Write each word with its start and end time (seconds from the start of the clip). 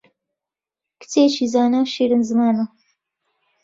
کچێکی 0.99 1.45
زانا 1.53 1.81
و 1.83 1.91
شیرین 1.93 2.23
زمانە 2.29 2.65